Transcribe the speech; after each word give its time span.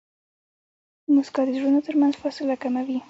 موسکا 1.13 1.41
د 1.45 1.49
زړونو 1.57 1.79
ترمنځ 1.87 2.13
فاصله 2.21 2.55
کموي. 2.63 2.97